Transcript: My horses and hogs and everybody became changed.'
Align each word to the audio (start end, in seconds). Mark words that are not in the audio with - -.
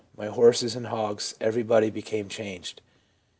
My 0.17 0.25
horses 0.29 0.75
and 0.75 0.87
hogs 0.87 1.33
and 1.39 1.43
everybody 1.47 1.91
became 1.91 2.27
changed.' 2.27 2.81